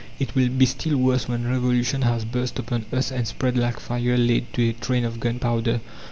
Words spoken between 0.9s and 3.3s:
worse when Revolution has burst upon us and